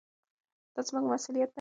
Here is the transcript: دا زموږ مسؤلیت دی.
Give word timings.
دا 0.73 0.81
زموږ 0.87 1.05
مسؤلیت 1.11 1.47
دی. 1.49 1.49